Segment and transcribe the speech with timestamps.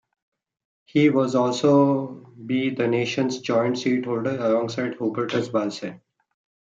[0.85, 6.01] He was also be the nation's joint seat-holder, alongside Hubertus Bahlsen.